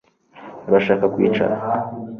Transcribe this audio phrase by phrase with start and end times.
[0.67, 1.55] urashaka kwicara